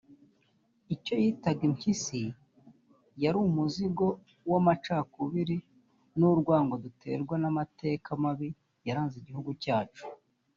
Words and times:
Icyo 0.95 1.13
yitaga 1.23 1.61
impyisi 1.69 2.21
yari 3.23 3.37
umuzigo 3.47 4.07
w’amacakubiri 4.49 5.57
n’urwango 6.17 6.73
duterwa 6.83 7.35
n’amateka 7.41 8.09
mabi 8.23 8.49
yaranze 8.87 9.15
igihugu 9.19 9.51
cyacu 9.65 10.03